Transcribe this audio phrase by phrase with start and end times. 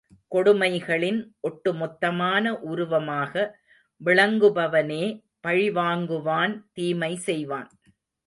[0.31, 3.33] கொடுமைகளின் ஒட்டுமொத்தமான உருவமாக
[4.01, 5.03] விளங்குபவனே
[5.47, 7.69] பழிவாங்குவான் தீமை செய்வான்.